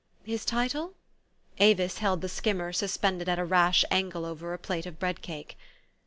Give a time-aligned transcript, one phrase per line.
[0.21, 0.95] 4 'His title?"
[1.59, 5.59] Avis held the skimmer suspended at a rash angle over a plate of bread cake.